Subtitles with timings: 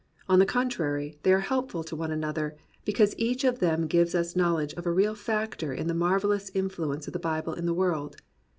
[0.27, 4.35] On the contrary, they are helpful to one another, because each of them gives us
[4.35, 7.73] knowledge of a real factor in the marvellous in fluence of the Bible in the
[7.75, 8.15] world.